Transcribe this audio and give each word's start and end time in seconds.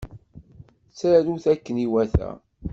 Ttarut 0.89 1.45
akken 1.53 1.77
iwata. 1.85 2.29